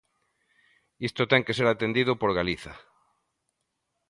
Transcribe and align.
Isto 1.07 1.21
ten 1.31 1.45
que 1.45 1.55
ser 1.57 1.67
atendido 1.69 2.11
por 2.21 2.31
Galiza. 2.37 2.73